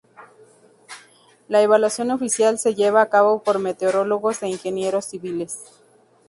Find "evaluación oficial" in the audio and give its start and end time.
1.61-2.57